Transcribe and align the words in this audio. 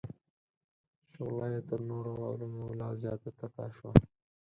شغله 1.11 1.45
یې 1.53 1.59
تر 1.67 1.79
نورو 1.89 2.11
علومو 2.29 2.67
لا 2.79 2.89
زیاته 3.01 3.29
تته 3.37 3.65
شوه. 3.75 3.91